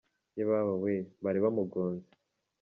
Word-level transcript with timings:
Yebabawe! 0.37 0.93
Bari 1.23 1.39
bamugonze! 1.43 2.11